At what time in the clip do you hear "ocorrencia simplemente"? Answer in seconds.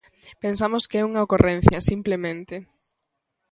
1.27-2.55